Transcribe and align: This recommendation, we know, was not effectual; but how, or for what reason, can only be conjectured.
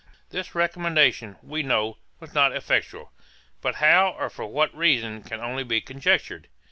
This 0.31 0.55
recommendation, 0.55 1.37
we 1.43 1.61
know, 1.61 1.99
was 2.19 2.33
not 2.33 2.55
effectual; 2.55 3.13
but 3.61 3.75
how, 3.75 4.13
or 4.17 4.31
for 4.31 4.47
what 4.47 4.75
reason, 4.75 5.21
can 5.21 5.39
only 5.41 5.63
be 5.63 5.79
conjectured. 5.79 6.47